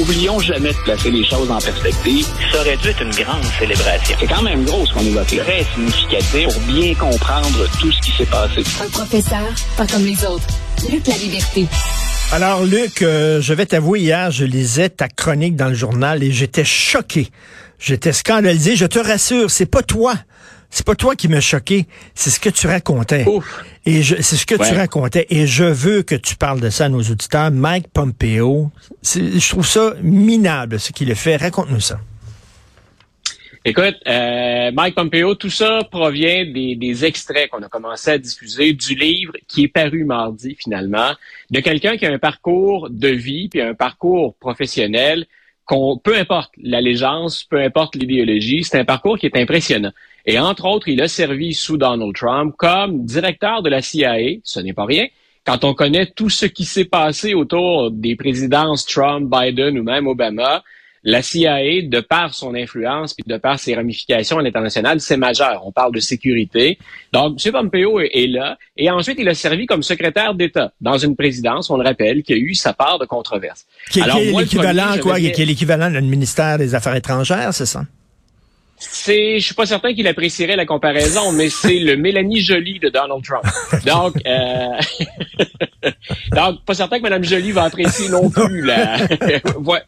[0.00, 2.26] Oublions jamais de placer les choses en perspective.
[2.50, 4.16] Ça aurait dû être une grande célébration.
[4.18, 5.26] C'est quand même gros ce qu'on évoque.
[5.26, 8.64] Très significatif pour bien comprendre tout ce qui s'est passé.
[8.82, 10.46] Un professeur, pas comme les autres.
[10.90, 11.66] Luc la liberté.
[12.32, 16.32] Alors, Luc, euh, je vais t'avouer, hier, je lisais ta chronique dans le journal et
[16.32, 17.28] j'étais choqué.
[17.78, 18.76] J'étais scandalisé.
[18.76, 20.14] Je te rassure, c'est pas toi.
[20.74, 23.28] C'est pas toi qui m'as choqué, c'est ce que tu racontais.
[23.28, 23.62] Ouf.
[23.84, 25.26] Et c'est ce que tu racontais.
[25.28, 27.50] Et je veux que tu parles de ça à nos auditeurs.
[27.50, 28.70] Mike Pompeo,
[29.04, 31.36] je trouve ça minable ce qu'il a fait.
[31.36, 32.00] Raconte-nous ça.
[33.66, 38.72] Écoute, euh, Mike Pompeo, tout ça provient des, des extraits qu'on a commencé à diffuser
[38.72, 41.12] du livre qui est paru mardi finalement,
[41.50, 45.26] de quelqu'un qui a un parcours de vie puis un parcours professionnel
[45.66, 49.92] qu'on, peu importe l'allégeance, peu importe l'idéologie, c'est un parcours qui est impressionnant.
[50.26, 54.60] Et entre autres, il a servi sous Donald Trump comme directeur de la CIA, ce
[54.60, 55.06] n'est pas rien,
[55.44, 60.06] quand on connaît tout ce qui s'est passé autour des présidences Trump, Biden ou même
[60.06, 60.62] Obama,
[61.04, 65.66] la CIA, de par son influence et de par ses ramifications à l'international, c'est majeur.
[65.66, 66.78] On parle de sécurité.
[67.12, 67.52] Donc, M.
[67.52, 68.56] Pompeo est, là.
[68.76, 72.34] Et ensuite, il a servi comme secrétaire d'État dans une présidence, on le rappelle, qui
[72.34, 73.66] a eu sa part de controverse.
[73.90, 77.84] Qui, est l'équivalent, quoi, qui est l'équivalent du ministère des Affaires étrangères, c'est ça?
[78.90, 82.88] C'est, je suis pas certain qu'il apprécierait la comparaison, mais c'est le Mélanie Jolie de
[82.88, 83.44] Donald Trump.
[83.86, 85.90] Donc, euh,
[86.32, 88.68] donc pas certain que Mme Jolie va apprécier non plus.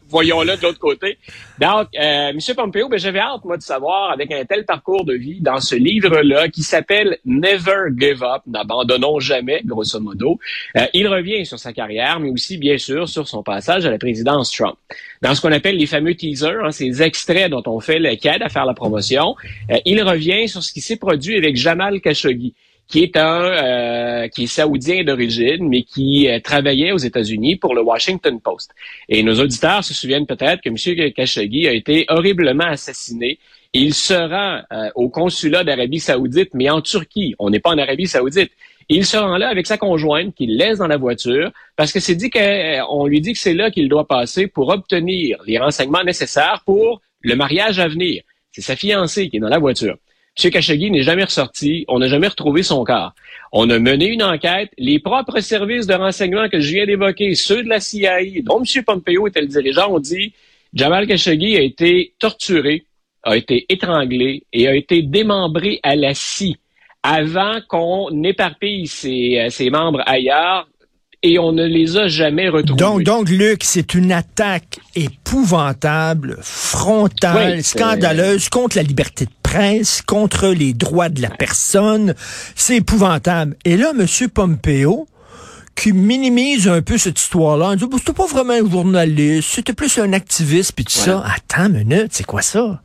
[0.09, 1.17] Voyons-le de l'autre côté.
[1.59, 2.39] Donc, euh, M.
[2.55, 5.75] Pompeo, ben, j'avais hâte moi de savoir avec un tel parcours de vie dans ce
[5.75, 10.39] livre-là qui s'appelle Never Give Up, n'abandonnons jamais, grosso modo.
[10.77, 13.97] Euh, il revient sur sa carrière, mais aussi bien sûr sur son passage à la
[13.97, 14.75] présidence Trump.
[15.21, 18.41] Dans ce qu'on appelle les fameux teasers, hein, ces extraits dont on fait le CAD
[18.41, 22.53] à faire la Euh, il revient sur ce qui s'est produit avec Jamal Khashoggi
[22.87, 27.73] qui est un euh, qui est saoudien d'origine, mais qui euh, travaillait aux États-Unis pour
[27.73, 28.75] le Washington Post.
[29.09, 31.11] Et nos auditeurs se souviennent peut-être que M.
[31.13, 33.39] Khashoggi a été horriblement assassiné.
[33.73, 34.61] Il se rend
[34.93, 37.35] au consulat d'Arabie Saoudite, mais en Turquie.
[37.39, 38.51] On n'est pas en Arabie Saoudite.
[38.87, 42.15] Il se rend là avec sa conjointe qu'il laisse dans la voiture parce que c'est
[42.15, 46.61] dit qu'on lui dit que c'est là qu'il doit passer pour obtenir les renseignements nécessaires
[46.65, 48.21] pour le mariage à venir.
[48.55, 49.97] C'est sa fiancée qui est dans la voiture.
[50.41, 50.49] M.
[50.49, 51.83] Khashoggi n'est jamais ressorti.
[51.89, 53.13] On n'a jamais retrouvé son corps.
[53.51, 54.71] On a mené une enquête.
[54.77, 58.83] Les propres services de renseignement que je viens d'évoquer, ceux de la CIA, dont M.
[58.85, 60.31] Pompeo était le dirigeant, ont dit
[60.73, 62.85] Jamal Khashoggi a été torturé,
[63.23, 66.55] a été étranglé et a été démembré à la scie
[67.03, 70.65] avant qu'on éparpille ses, euh, ses membres ailleurs
[71.25, 72.79] et on ne les a jamais retrouvés.
[72.79, 80.49] Donc, donc Luc, c'est une attaque épouvantable, frontale, scandaleuse contre la liberté de presse, contre
[80.49, 82.13] les droits de la personne.
[82.55, 83.55] C'est épouvantable.
[83.65, 84.05] Et là, M.
[84.29, 85.07] Pompeo,
[85.75, 89.97] qui minimise un peu cette histoire-là, il dit, c'était pas vraiment un journaliste, c'était plus
[89.97, 91.23] un activiste, puis tout ça.
[91.25, 92.81] Attends une minute, c'est quoi ça?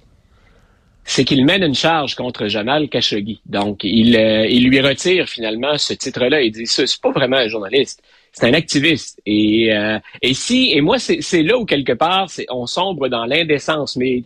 [1.05, 3.41] C'est qu'il mène une charge contre Jamal Khashoggi.
[3.47, 6.43] Donc, il, euh, il lui retire finalement ce titre-là.
[6.43, 8.03] Il dit, c'est pas vraiment un journaliste
[8.33, 9.21] c'est un activiste.
[9.27, 13.97] Et, euh, et si, et moi, c'est là où quelque part, on sombre dans l'indécence.
[13.97, 14.23] Mais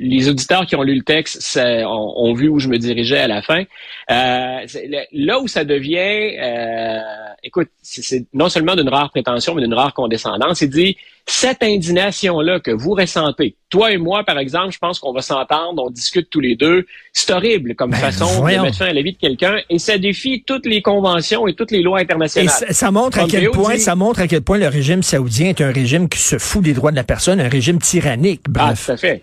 [0.00, 3.42] les auditeurs qui ont lu le texte ont, vu où je me dirigeais à la
[3.42, 3.64] fin.
[4.10, 4.66] Euh,
[5.12, 7.00] là où ça devient, euh,
[7.42, 10.62] écoute, c'est non seulement d'une rare prétention, mais d'une rare condescendance.
[10.62, 10.96] Il dit
[11.26, 15.84] cette indignation-là que vous ressentez, toi et moi, par exemple, je pense qu'on va s'entendre,
[15.84, 16.86] on discute tous les deux.
[17.12, 19.98] C'est horrible comme ben, façon de mettre fin à la vie de quelqu'un, et ça
[19.98, 22.50] défie toutes les conventions et toutes les lois internationales.
[22.68, 25.60] Et ça, montre à quel point, ça montre à quel point le régime saoudien est
[25.60, 28.40] un régime qui se fout des droits de la personne, un régime tyrannique.
[28.58, 29.22] Ah, tout à fait.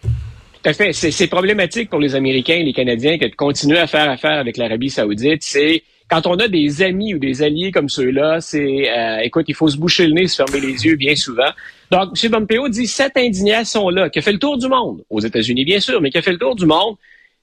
[0.68, 0.92] Tout fait.
[0.92, 4.58] C'est problématique pour les Américains et les Canadiens que de continuer à faire affaire avec
[4.58, 5.42] l'Arabie saoudite.
[5.42, 9.56] C'est quand on a des amis ou des alliés comme ceux-là, c'est, euh, écoute, il
[9.56, 11.52] faut se boucher le nez, se fermer les yeux bien souvent.
[11.90, 12.32] Donc, M.
[12.32, 16.02] Pompeo dit cette indignation-là, qui a fait le tour du monde, aux États-Unis bien sûr,
[16.02, 16.96] mais qui a fait le tour du monde,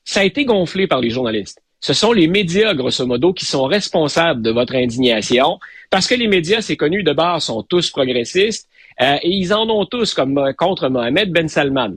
[0.05, 1.63] ça a été gonflé par les journalistes.
[1.81, 5.59] Ce sont les médias, grosso modo, qui sont responsables de votre indignation,
[5.89, 8.69] parce que les médias, c'est connu de base, sont tous progressistes,
[9.01, 11.95] euh, et ils en ont tous comme euh, contre Mohamed Ben Salman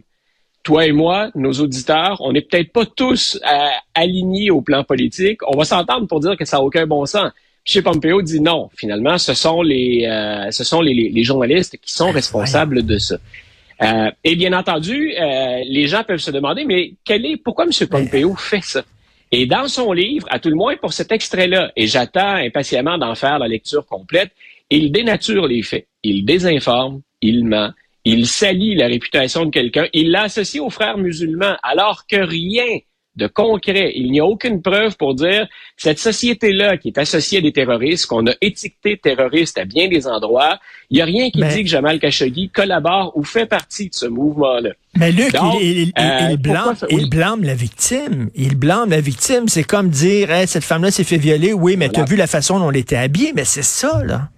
[0.68, 5.40] toi et moi, nos auditeurs, on n'est peut-être pas tous euh, alignés au plan politique.
[5.48, 7.32] On va s'entendre pour dire que ça n'a aucun bon sens.
[7.64, 8.70] Chez Pompeo dit non.
[8.76, 13.16] Finalement, ce sont les, euh, ce sont les, journalistes qui sont responsables de ça.
[13.82, 15.14] Euh, et bien entendu,
[15.70, 17.88] les gens peuvent se demander, mais quel est, pourquoi M.
[17.88, 18.84] Pompeo fait ça?
[19.32, 23.16] Et dans son livre, à tout le moins pour cet extrait-là, et j'attends impatiemment d'en
[23.16, 24.32] faire la lecture complète,
[24.70, 25.88] il dénature les faits.
[26.04, 27.72] Il désinforme, il ment,
[28.08, 32.80] il salit la réputation de quelqu'un, il l'associe aux frères musulmans, alors que rien
[33.18, 33.92] de concret.
[33.96, 38.06] Il n'y a aucune preuve pour dire cette société-là qui est associée à des terroristes,
[38.06, 40.60] qu'on a étiqueté terroriste à bien des endroits,
[40.90, 44.06] il n'y a rien qui dit que Jamal Khashoggi collabore ou fait partie de ce
[44.06, 44.70] mouvement-là.
[44.96, 48.30] Mais Luc, il, euh, blâme, la victime.
[48.36, 49.48] Il blâme la victime.
[49.48, 51.54] C'est comme dire, cette femme-là s'est fait violer.
[51.54, 53.34] Oui, mais tu as vu la façon dont elle était habillée.
[53.36, 54.30] Mais c'est ça, là.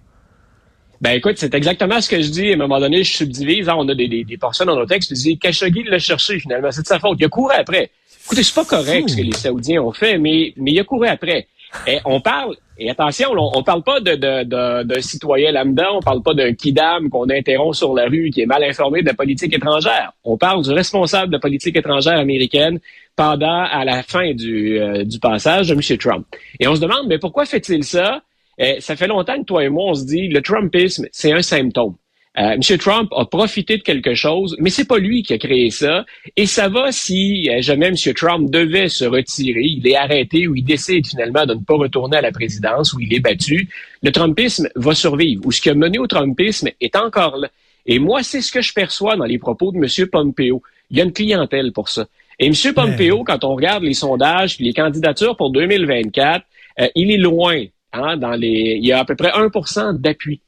[1.00, 2.50] Ben écoute, c'est exactement ce que je dis.
[2.50, 3.68] À un moment donné, je subdivise.
[3.68, 5.10] Hein, on a des, des, des portions dans nos textes.
[5.10, 6.70] Je dis, Khashoggi l'a cherché finalement.
[6.70, 7.16] C'est de sa faute.
[7.18, 7.90] Il a couru après.
[8.26, 11.08] Écoutez, c'est pas correct ce que les Saoudiens ont fait, mais, mais il a couru
[11.08, 11.46] après.
[11.86, 16.00] Et on parle, et attention, on, on parle pas d'un de, de, citoyen lambda, on
[16.00, 19.14] parle pas d'un kidam qu'on interrompt sur la rue qui est mal informé de la
[19.14, 20.12] politique étrangère.
[20.24, 22.80] On parle du responsable de la politique étrangère américaine
[23.16, 25.98] pendant à la fin du, euh, du passage de M.
[25.98, 26.26] Trump.
[26.58, 28.22] Et on se demande, mais pourquoi fait-il ça?
[28.62, 31.40] Eh, ça fait longtemps que toi et moi, on se dit, le Trumpisme, c'est un
[31.40, 31.94] symptôme.
[32.38, 32.78] Euh, M.
[32.78, 36.04] Trump a profité de quelque chose, mais c'est pas lui qui a créé ça.
[36.36, 37.96] Et ça va si euh, jamais M.
[38.14, 42.18] Trump devait se retirer, il est arrêté ou il décide finalement de ne pas retourner
[42.18, 43.68] à la présidence ou il est battu.
[44.02, 45.44] Le Trumpisme va survivre.
[45.44, 47.48] Ou ce qui a mené au Trumpisme est encore là.
[47.86, 50.08] Et moi, c'est ce que je perçois dans les propos de M.
[50.08, 50.62] Pompeo.
[50.90, 52.06] Il y a une clientèle pour ça.
[52.38, 52.54] Et M.
[52.74, 56.44] Pompeo, quand on regarde les sondages les candidatures pour 2024,
[56.80, 57.64] euh, il est loin.
[57.92, 60.40] Hein, dans les, il y a à peu près 1% d'appui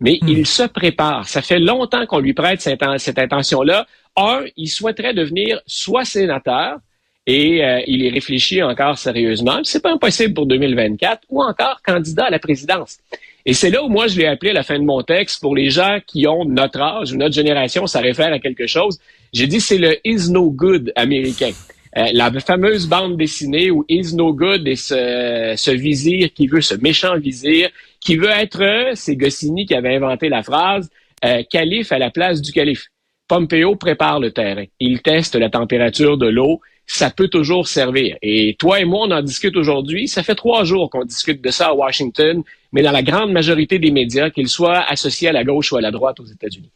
[0.00, 0.28] mais hmm.
[0.28, 1.28] il se prépare.
[1.28, 2.82] Ça fait longtemps qu'on lui prête cette,
[3.18, 3.86] intention-là.
[4.16, 6.78] Un, il souhaiterait devenir soit sénateur,
[7.26, 9.60] et euh, il y réfléchit encore sérieusement.
[9.62, 12.98] C'est pas impossible pour 2024 ou encore candidat à la présidence.
[13.44, 15.54] Et c'est là où moi je l'ai appelé à la fin de mon texte pour
[15.54, 18.98] les gens qui ont notre âge ou notre génération, ça réfère à quelque chose.
[19.34, 21.50] J'ai dit c'est le is no good américain.
[21.96, 26.60] Euh, la fameuse bande dessinée où is no good et ce, ce vizir qui veut
[26.60, 27.70] ce méchant vizir
[28.00, 30.90] qui veut être, euh, c'est Goscinny qui avait inventé la phrase,
[31.24, 32.86] euh, calife à la place du calife.
[33.26, 34.64] Pompeo prépare le terrain.
[34.80, 36.60] Il teste la température de l'eau.
[36.86, 38.16] Ça peut toujours servir.
[38.22, 40.08] Et toi et moi, on en discute aujourd'hui.
[40.08, 42.42] Ça fait trois jours qu'on discute de ça à Washington,
[42.72, 45.82] mais dans la grande majorité des médias, qu'ils soient associés à la gauche ou à
[45.82, 46.70] la droite aux États-Unis.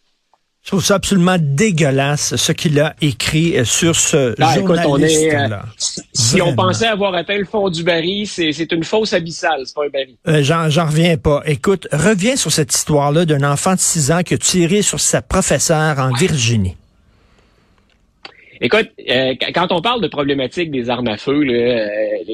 [0.63, 5.65] Je trouve ça absolument dégueulasse ce qu'il a écrit euh, sur ce ah, journaliste-là.
[5.65, 9.75] Euh, si on pensait avoir atteint le fond du baril, c'est une fausse abyssale, c'est
[9.75, 10.17] pas un baril.
[10.29, 11.43] Euh, J'en reviens pas.
[11.47, 15.21] Écoute, reviens sur cette histoire-là d'un enfant de 6 ans qui a tiré sur sa
[15.21, 16.77] professeure en Virginie.
[18.65, 21.89] Écoute, euh, quand on parle de problématique des armes à feu, euh,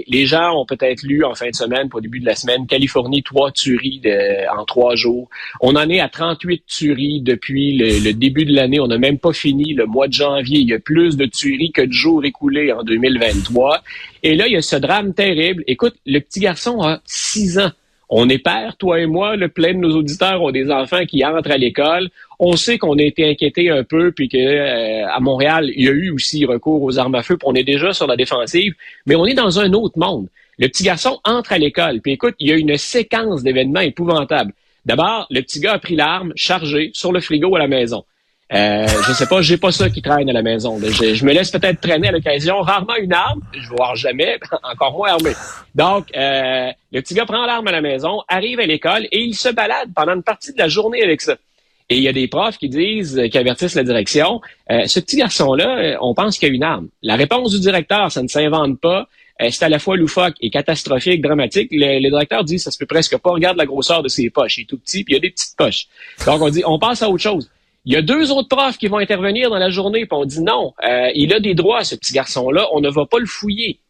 [0.07, 2.67] les gens ont peut-être lu en fin de semaine, pour le début de la semaine,
[2.67, 4.03] Californie, trois tueries
[4.55, 5.31] en trois jours.
[5.63, 8.79] On en est à 38 tueries depuis le, début de l'année.
[8.79, 10.59] On n'a même pas fini le mois de janvier.
[10.59, 13.81] Il y a plus de tueries que de jours écoulés en 2023.
[14.23, 15.65] Et là, il y a ce drame terrible.
[15.67, 17.71] Écoute, le petit garçon a six ans.
[18.10, 21.25] On est père, toi et moi, le plein de nos auditeurs ont des enfants qui
[21.25, 22.08] entrent à l'école.
[22.38, 25.88] On sait qu'on a été inquiété un peu, puis que euh, à Montréal, il y
[25.88, 28.75] a eu aussi recours aux armes à feu, puis on est déjà sur la défensive,
[29.05, 30.28] mais on est dans un autre monde.
[30.58, 34.52] Le petit garçon entre à l'école, puis écoute, il y a une séquence d'événements épouvantables.
[34.87, 38.05] D'abord, le petit gars a pris l'arme chargée sur le frigo à la maison.
[38.50, 40.79] Euh, je sais pas, j'ai pas ça qui traîne à la maison.
[40.81, 45.11] Je, me laisse peut-être traîner à l'occasion, rarement une arme, je vois jamais, encore moins
[45.11, 45.33] armé.
[45.75, 49.35] Donc, euh, le petit gars prend l'arme à la maison, arrive à l'école et il
[49.35, 51.37] se balade pendant une partie de la journée avec ça.
[51.91, 54.41] Et il y a des profs qui disent, qui avertissent la direction,
[54.71, 56.89] euh, ce petit garçon-là, euh, on pense qu'il a une arme.
[57.03, 59.09] La réponse du directeur, ça ne s'invente pas.
[59.51, 61.69] c'est à la fois loufoque et catastrophique, dramatique.
[61.71, 63.31] Le, directeur dit, ça se peut presque pas.
[63.31, 64.59] Regarde la grosseur de ses poches.
[64.59, 65.87] Il est tout petit, puis il y a des petites poches.
[66.27, 67.49] Donc on dit, on passe à autre chose.
[67.88, 70.43] Il y a deux autres profs qui vont intervenir dans la journée, puis on dit
[70.43, 73.81] non, euh, il a des droits, ce petit garçon-là, on ne va pas le fouiller.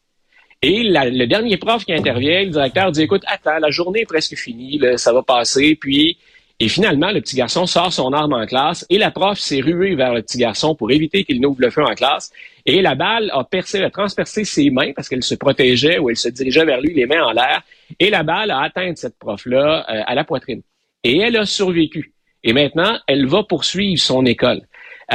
[0.63, 4.37] Et le dernier prof qui intervient, le directeur dit, écoute, attends, la journée est presque
[4.37, 6.17] finie, ça va passer, puis...
[6.61, 9.95] Et finalement, le petit garçon sort son arme en classe et la prof s'est ruée
[9.95, 12.33] vers le petit garçon pour éviter qu'il n'ouvre le feu en classe.
[12.67, 16.17] Et la balle a percé, a transpercé ses mains parce qu'elle se protégeait ou elle
[16.17, 17.63] se dirigeait vers lui, les mains en l'air.
[18.01, 20.63] Et la balle a atteint cette prof-là euh, à la poitrine.
[21.05, 22.13] Et elle a survécu.
[22.45, 24.63] Et maintenant, elle va poursuivre son école.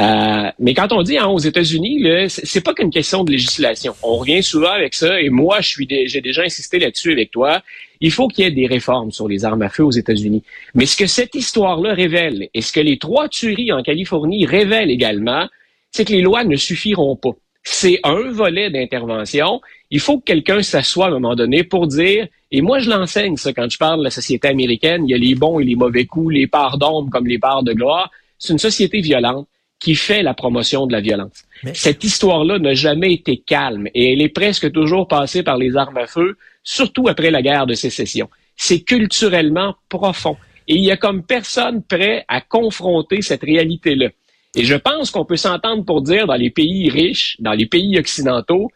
[0.00, 3.94] Euh, mais quand on dit hein, aux États-Unis, c'est pas qu'une question de législation.
[4.02, 7.62] On revient souvent avec ça, et moi, je suis, j'ai déjà insisté là-dessus avec toi.
[8.00, 10.42] Il faut qu'il y ait des réformes sur les armes à feu aux États-Unis.
[10.74, 14.90] Mais ce que cette histoire-là révèle, et ce que les trois tueries en Californie révèlent
[14.90, 15.48] également,
[15.92, 17.30] c'est que les lois ne suffiront pas.
[17.62, 19.60] C'est un volet d'intervention.
[19.94, 23.36] Il faut que quelqu'un s'assoie à un moment donné pour dire et moi, je l'enseigne,
[23.36, 25.04] ça, quand je parle de la société américaine.
[25.06, 27.62] Il y a les bons et les mauvais coups, les parts d'ombre comme les parts
[27.62, 28.10] de gloire.
[28.36, 29.46] C'est une société violente
[29.78, 31.44] qui fait la promotion de la violence.
[31.74, 35.96] Cette histoire-là n'a jamais été calme et elle est presque toujours passée par les armes
[35.96, 38.28] à feu, surtout après la guerre de sécession.
[38.56, 40.36] C'est culturellement profond.
[40.66, 44.08] Et il y a comme personne prêt à confronter cette réalité-là.
[44.56, 47.96] Et je pense qu'on peut s'entendre pour dire dans les pays riches, dans les pays
[47.96, 48.70] occidentaux,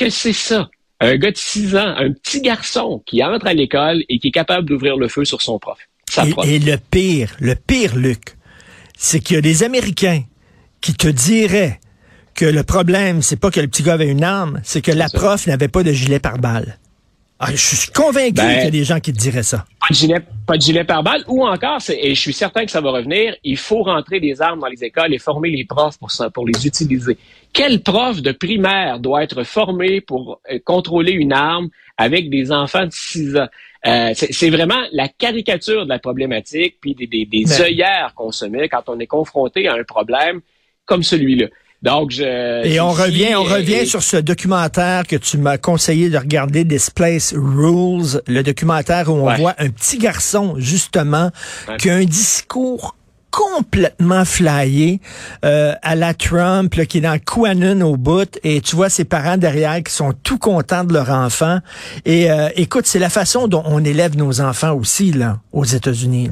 [0.00, 0.68] que c'est ça.
[1.00, 4.32] Un gars de 6 ans, un petit garçon qui entre à l'école et qui est
[4.32, 5.78] capable d'ouvrir le feu sur son prof.
[6.44, 8.36] Et, et, le pire, le pire, Luc,
[8.98, 10.22] c'est qu'il y a des Américains
[10.80, 11.80] qui te diraient
[12.34, 15.08] que le problème, c'est pas que le petit gars avait une arme, c'est que la
[15.08, 16.78] prof n'avait pas de gilet pare-balles.
[17.42, 19.64] Ah, je suis convaincu ben, qu'il y a des gens qui te diraient ça.
[19.80, 22.82] Pas de gilet, pas de gilet pare-balles, ou encore, et je suis certain que ça
[22.82, 26.10] va revenir, il faut rentrer des armes dans les écoles et former les profs pour
[26.10, 27.16] ça, pour les utiliser.
[27.54, 32.84] Quel prof de primaire doit être formé pour euh, contrôler une arme avec des enfants
[32.84, 33.48] de 6 ans?
[33.86, 38.44] Euh, c'est vraiment la caricature de la problématique, puis des, des, des œillères qu'on se
[38.44, 40.42] met quand on est confronté à un problème
[40.84, 41.46] comme celui-là.
[41.82, 46.18] Donc, je, et on revient, on revient sur ce documentaire que tu m'as conseillé de
[46.18, 51.30] regarder, Displace Rules, le documentaire où on voit un petit garçon justement
[51.78, 52.96] qui a un discours
[53.30, 55.00] complètement flyé
[55.44, 59.36] euh, à la Trump, qui est dans QAnon au bout, et tu vois ses parents
[59.36, 61.60] derrière qui sont tout contents de leur enfant.
[62.04, 66.30] Et euh, écoute, c'est la façon dont on élève nos enfants aussi là aux États-Unis.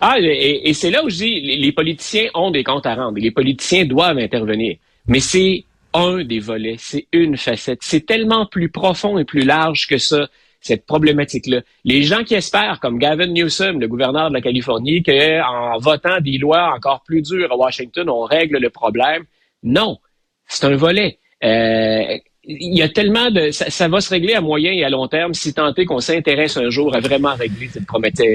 [0.00, 3.16] Ah, et, c'est là où je dis, les, les politiciens ont des comptes à rendre,
[3.18, 4.76] et les politiciens doivent intervenir.
[5.06, 7.80] Mais c'est un des volets, c'est une facette.
[7.82, 10.28] C'est tellement plus profond et plus large que ça
[10.60, 11.62] cette problématique-là.
[11.84, 16.38] Les gens qui espèrent, comme Gavin Newsom, le gouverneur de la Californie, qu'en votant des
[16.38, 19.24] lois encore plus dures à Washington, on règle le problème.
[19.62, 19.98] Non,
[20.46, 21.18] c'est un volet.
[21.42, 22.18] Euh,
[22.58, 23.50] il y a tellement de...
[23.50, 26.56] Ça, va se régler à moyen et à long terme si tant est qu'on s'intéresse
[26.56, 27.86] un jour à vraiment régler cette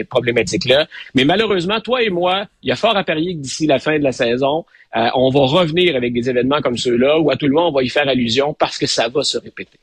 [0.09, 0.87] problématique-là.
[1.13, 3.97] Mais malheureusement, toi et moi, il y a fort à parier que d'ici la fin
[3.97, 7.47] de la saison, euh, on va revenir avec des événements comme ceux-là, où à tout
[7.47, 9.77] le monde, on va y faire allusion parce que ça va se répéter.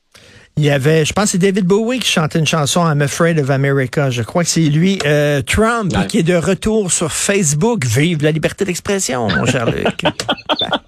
[0.57, 3.49] Il y avait, je pense, c'est David Bowie qui chantait une chanson I'm Afraid of
[3.51, 4.11] America.
[4.11, 4.99] Je crois que c'est lui.
[5.07, 7.87] Euh, Trump qui est de retour sur Facebook.
[7.87, 10.03] Vive la liberté d'expression, mon cher Luc.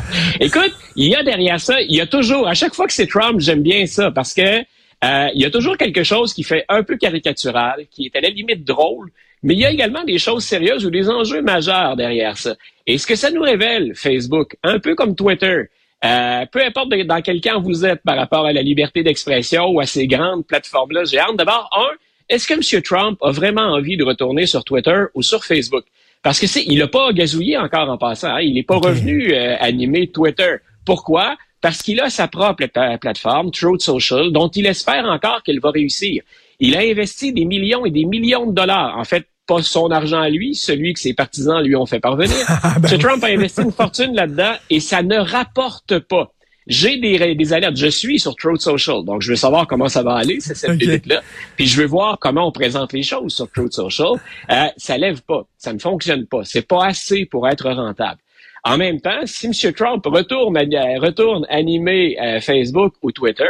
[0.40, 3.06] Écoute, il y a derrière ça, il y a toujours, à chaque fois que c'est
[3.06, 4.60] Trump, j'aime bien ça parce que
[5.04, 8.20] euh, il y a toujours quelque chose qui fait un peu caricatural, qui est à
[8.20, 9.10] la limite drôle,
[9.42, 12.56] mais il y a également des choses sérieuses ou des enjeux majeurs derrière ça.
[12.86, 15.64] Et ce que ça nous révèle, Facebook, un peu comme Twitter,
[16.04, 19.80] euh, peu importe dans quel camp vous êtes par rapport à la liberté d'expression ou
[19.80, 21.96] à ces grandes plateformes-là géantes, d'abord, un,
[22.28, 22.82] est-ce que M.
[22.82, 25.84] Trump a vraiment envie de retourner sur Twitter ou sur Facebook?
[26.22, 28.28] Parce que c'est, il n'a pas gazouillé encore en passant.
[28.34, 28.40] Hein?
[28.40, 30.56] Il n'est pas revenu euh, animer Twitter.
[30.84, 31.36] Pourquoi?
[31.60, 32.64] Parce qu'il a sa propre
[32.98, 36.22] plateforme, Truth Social, dont il espère encore qu'elle va réussir.
[36.60, 38.96] Il a investi des millions et des millions de dollars.
[38.96, 42.36] En fait, pas son argent à lui, celui que ses partisans lui ont fait parvenir.
[42.62, 46.32] Ah, ben Trump a investi une fortune là-dedans et ça ne rapporte pas.
[46.68, 47.76] J'ai des, des alertes.
[47.76, 50.70] Je suis sur Truth Social, donc je veux savoir comment ça va aller, c'est cette
[50.70, 51.00] okay.
[51.06, 51.22] là
[51.56, 54.12] Puis je veux voir comment on présente les choses sur Truth Social.
[54.50, 56.44] Euh, ça lève pas, ça ne fonctionne pas.
[56.44, 58.20] C'est pas assez pour être rentable.
[58.64, 59.72] En même temps, si M.
[59.72, 63.44] Trump retourne, euh, retourne animer euh, Facebook ou Twitter,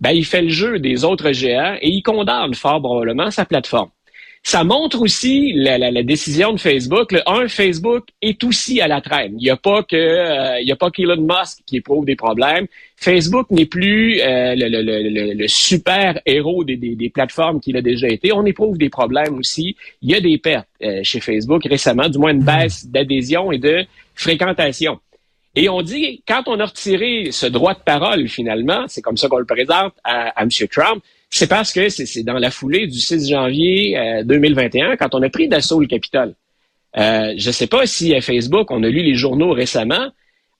[0.00, 3.90] ben, il fait le jeu des autres géants et il condamne fort probablement sa plateforme.
[4.42, 7.12] Ça montre aussi la, la, la, décision de Facebook.
[7.12, 9.34] Le un, Facebook est aussi à la traîne.
[9.38, 12.16] Il n'y a pas que euh, il y a pas qu'Elon Musk qui éprouve des
[12.16, 12.66] problèmes.
[12.96, 17.82] Facebook n'est plus euh, le, le, le, super héros des, des, des plateformes qu'il a
[17.82, 18.32] déjà été.
[18.32, 19.76] On éprouve des problèmes aussi.
[20.00, 23.58] Il y a des pertes euh, chez Facebook récemment, du moins une baisse d'adhésion et
[23.58, 24.98] de fréquentation.
[25.56, 29.28] Et on dit, quand on a retiré ce droit de parole, finalement, c'est comme ça
[29.28, 30.50] qu'on le présente à, à M.
[30.70, 35.22] Trump, c'est parce que c'est dans la foulée du 6 janvier 2021, euh, quand on
[35.22, 36.34] a pris d'assaut le Capitole.
[36.96, 40.10] Euh, je ne sais pas si à Facebook, on a lu les journaux récemment,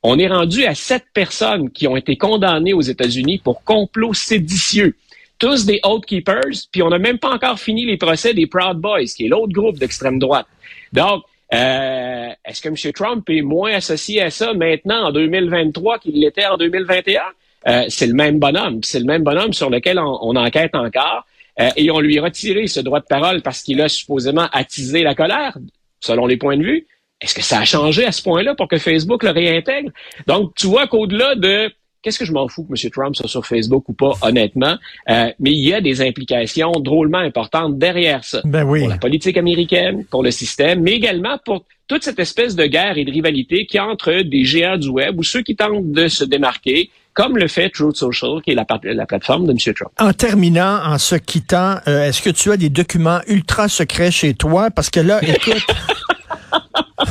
[0.04, 4.96] on est rendu à sept personnes qui ont été condamnées aux États-Unis pour complot séditieux.
[5.38, 8.78] Tous des Oath Keepers, puis on n'a même pas encore fini les procès des Proud
[8.78, 10.46] Boys, qui est l'autre groupe d'extrême droite.
[10.92, 12.92] Donc, euh, est-ce que M.
[12.92, 17.22] Trump est moins associé à ça maintenant en 2023 qu'il l'était en 2021?
[17.66, 18.80] Euh, c'est le même bonhomme.
[18.82, 21.26] C'est le même bonhomme sur lequel on, enquête encore.
[21.58, 25.02] Euh, et on lui a retiré ce droit de parole parce qu'il a supposément attisé
[25.02, 25.58] la colère,
[26.00, 26.86] selon les points de vue.
[27.20, 29.90] Est-ce que ça a changé à ce point-là pour que Facebook le réintègre?
[30.26, 31.70] Donc, tu vois qu'au-delà de
[32.02, 32.90] qu'est-ce que je m'en fous que M.
[32.90, 34.76] Trump soit sur Facebook ou pas, honnêtement,
[35.08, 38.40] euh, mais il y a des implications drôlement importantes derrière ça.
[38.44, 38.80] Ben oui.
[38.80, 42.98] Pour la politique américaine, pour le système, mais également pour toute cette espèce de guerre
[42.98, 46.24] et de rivalité qui entre des géants du web ou ceux qui tentent de se
[46.24, 49.74] démarquer comme le fait Truth Social, qui est la, la plateforme de M.
[49.74, 49.90] Trump.
[49.98, 54.34] En terminant, en se quittant, euh, est-ce que tu as des documents ultra secrets chez
[54.34, 54.70] toi?
[54.70, 55.66] Parce que là, écoute...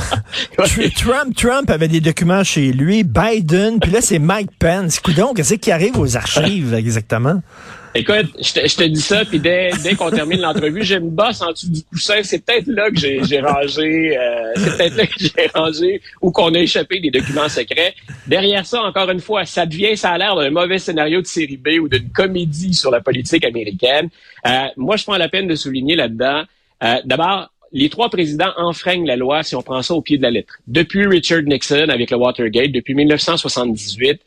[0.96, 5.00] Trump, Trump avait des documents chez lui, Biden, puis là c'est Mike Pence.
[5.00, 7.40] Coudon, qu'est-ce qui arrive aux archives exactement?
[7.92, 11.10] Écoute, je te, je te dis ça, puis dès, dès qu'on termine l'entrevue, j'ai une
[11.10, 12.20] bosse en dessous du coussin.
[12.22, 16.30] C'est peut-être là que j'ai, j'ai rangé, euh, c'est peut-être là que j'ai rangé ou
[16.30, 17.94] qu'on a échappé des documents secrets.
[18.28, 21.56] Derrière ça, encore une fois, ça devient, ça a l'air d'un mauvais scénario de série
[21.56, 24.08] B ou d'une comédie sur la politique américaine.
[24.46, 26.44] Euh, moi, je prends la peine de souligner là-dedans.
[26.84, 30.22] Euh, d'abord, les trois présidents enfreignent la loi si on prend ça au pied de
[30.22, 30.58] la lettre.
[30.66, 34.20] Depuis Richard Nixon avec le Watergate, depuis 1978,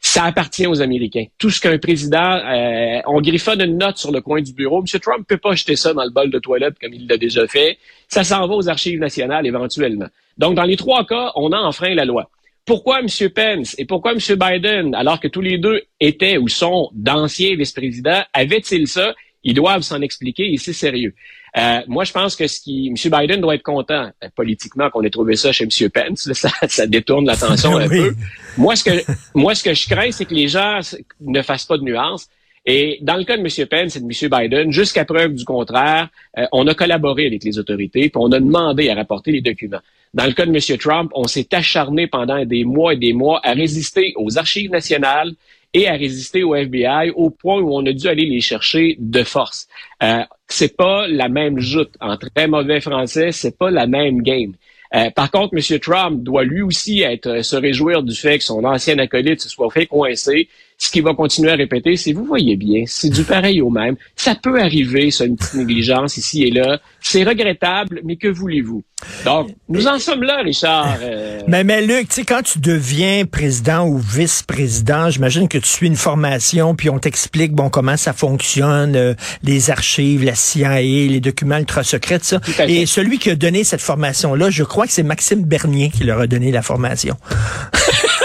[0.00, 1.26] ça appartient aux Américains.
[1.38, 4.80] Tout ce qu'un président, euh, on griffonne une note sur le coin du bureau.
[4.80, 5.00] M.
[5.00, 7.78] Trump peut pas jeter ça dans le bol de toilette comme il l'a déjà fait.
[8.08, 10.06] Ça s'en va aux archives nationales éventuellement.
[10.36, 12.30] Donc, dans les trois cas, on a enfreint la loi.
[12.64, 13.08] Pourquoi M.
[13.34, 14.18] Pence et pourquoi M.
[14.18, 19.14] Biden, alors que tous les deux étaient ou sont d'anciens vice-présidents, avaient-ils ça?
[19.42, 21.14] Ils doivent s'en expliquer et c'est sérieux.
[21.56, 23.10] Euh, moi, je pense que ce qui, M.
[23.10, 25.90] Biden doit être content euh, politiquement qu'on ait trouvé ça chez M.
[25.90, 26.30] Pence.
[26.32, 28.14] ça, ça, détourne l'attention un peu.
[28.56, 30.80] Moi, ce que moi, ce que je crains, c'est que les gens
[31.20, 32.28] ne fassent pas de nuances.
[32.70, 33.66] Et dans le cas de M.
[33.66, 34.30] Pence et de M.
[34.30, 38.40] Biden, jusqu'à preuve du contraire, euh, on a collaboré avec les autorités, puis on a
[38.40, 39.80] demandé à rapporter les documents.
[40.12, 40.78] Dans le cas de M.
[40.78, 45.32] Trump, on s'est acharné pendant des mois et des mois à résister aux archives nationales
[45.74, 49.22] et à résister au FBI au point où on a dû aller les chercher de
[49.22, 49.68] force.
[50.02, 51.94] Euh, c'est pas la même joute.
[52.00, 54.54] En très mauvais français, c'est pas la même game.
[54.94, 55.78] Euh, par contre, M.
[55.80, 59.48] Trump doit lui aussi être, euh, se réjouir du fait que son ancien acolyte se
[59.50, 60.48] soit fait coincer.
[60.80, 63.96] Ce qu'il va continuer à répéter, c'est vous voyez bien, c'est du pareil au même.
[64.14, 66.80] Ça peut arriver, ça, une petite négligence ici et là.
[67.00, 68.84] C'est regrettable, mais que voulez-vous?
[69.24, 70.98] Donc, nous en sommes là, Richard.
[71.02, 71.40] Euh.
[71.48, 75.86] Mais, mais Luc, tu sais, quand tu deviens président ou vice-président, j'imagine que tu suis
[75.86, 81.58] une formation, puis on t'explique, bon, comment ça fonctionne, les archives, la CIA, les documents
[81.58, 82.40] ultra secrets, ça.
[82.66, 86.20] Et celui qui a donné cette formation-là, je crois que c'est Maxime Bernier qui leur
[86.20, 87.16] a donné la formation.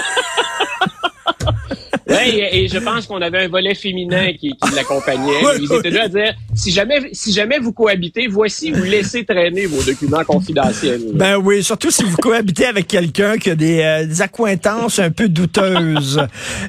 [2.13, 5.31] Oui, et, je pense qu'on avait un volet féminin qui, l'accompagnait.
[5.59, 9.65] Ils étaient là à dire si jamais, si jamais vous cohabitez, voici, vous laissez traîner
[9.65, 11.01] vos documents confidentiels.
[11.13, 15.27] Ben oui, surtout si vous cohabitez avec quelqu'un qui a des, euh, accointances un peu
[15.27, 16.21] douteuses.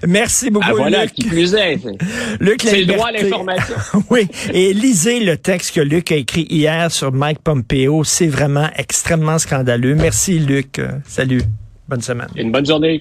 [0.06, 0.66] Merci beaucoup.
[0.68, 1.14] Ah, voilà, Luc.
[1.14, 1.78] qui plus est.
[2.40, 3.74] Luc, c'est le droit à l'information.
[4.10, 8.04] oui, et lisez le texte que Luc a écrit hier sur Mike Pompeo.
[8.04, 9.94] C'est vraiment extrêmement scandaleux.
[9.94, 10.80] Merci, Luc.
[11.06, 11.42] Salut.
[11.86, 12.28] Bonne semaine.
[12.34, 12.92] Une bonne journée.